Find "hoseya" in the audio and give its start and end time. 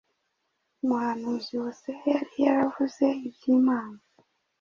1.63-2.03